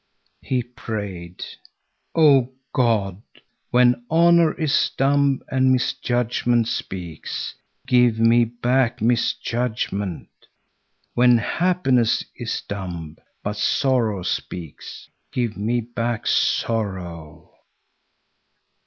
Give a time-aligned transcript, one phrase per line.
[0.41, 1.45] He prayed:
[2.15, 3.21] "O God,
[3.69, 7.53] when honor is dumb, and misjudgment speaks,
[7.85, 10.29] give me back misjudgment!
[11.13, 17.53] When happiness is dumb, but sorrow speaks, give me back sorrow!"